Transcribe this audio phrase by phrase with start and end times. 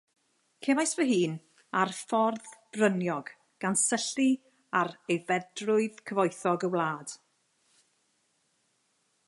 [0.65, 1.33] Cefais fy hun
[1.81, 3.29] ar ffordd fryniog,
[3.65, 4.27] gan syllu
[4.81, 7.17] ar aeddfedrwydd cyfoethog y wlad.